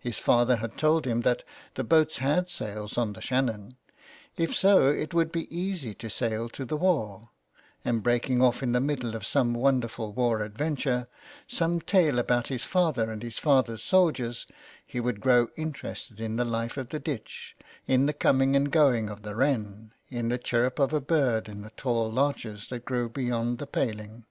[0.00, 1.44] His father had told him that
[1.76, 3.76] the boats had sails on the Shannon—
[4.36, 7.30] if so it would be easy to sail to the war;
[7.84, 11.06] and breaking off in the middle of some wonderful war adventure,
[11.46, 14.48] some tale about his father and his father's soldiers,
[14.84, 17.56] he would grow interested in the life of the ditch,
[17.86, 21.62] in the coming and going of the wren, in the chirrup of a bird in
[21.62, 24.24] the tall larches that grew beyond the paling.